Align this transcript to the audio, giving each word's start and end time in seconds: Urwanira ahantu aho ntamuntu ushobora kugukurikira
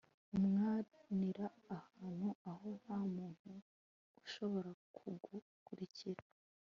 Urwanira 0.33 1.45
ahantu 1.77 2.27
aho 2.51 2.67
ntamuntu 2.81 3.51
ushobora 4.25 4.69
kugukurikira 4.95 6.23